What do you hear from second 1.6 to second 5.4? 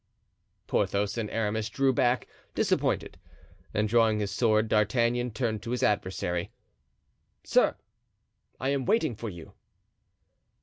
drew back, disappointed, and drawing his sword D'Artagnan